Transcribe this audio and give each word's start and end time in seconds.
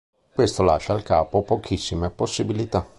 Questo 0.33 0.63
lascia 0.63 0.93
al 0.93 1.03
capo 1.03 1.43
pochissime 1.43 2.09
possibilità. 2.09 2.87